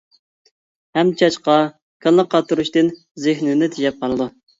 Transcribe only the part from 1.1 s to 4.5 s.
چاچقا كاللا قاتۇرۇشتىن زېھنىنى تېجەپ قالىدۇ.